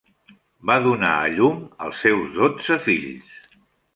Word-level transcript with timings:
Va 0.69 0.77
donar 0.85 1.11
a 1.17 1.27
llum 1.33 1.59
als 1.87 2.01
seus 2.05 2.33
dotze 2.39 2.81
fills. 2.89 3.31